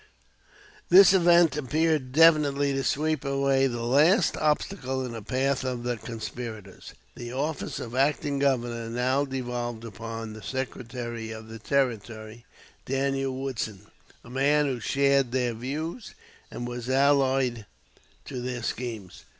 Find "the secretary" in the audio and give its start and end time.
10.33-11.29